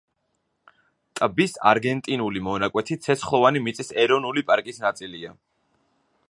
ტბის 1.19 1.53
არგენტინული 1.71 2.41
მონაკვეთი 2.47 2.97
ცეცხლოვანი 3.07 3.63
მიწის 3.67 3.93
ეროვნული 4.05 4.45
პარკის 4.49 4.83
ნაწილია. 4.87 5.37